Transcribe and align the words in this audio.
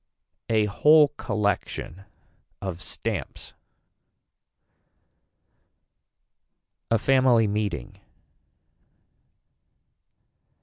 A 0.49 0.65
whole 0.65 1.09
collection 1.09 2.05
of 2.59 2.81
stamps. 2.81 3.53
A 6.89 6.97
family 6.97 7.45
meeting. 7.45 7.99